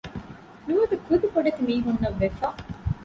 [0.67, 2.47] ނުވަތަ ކުދި ބޮޑެތި މީހުންނަށް ވެފަ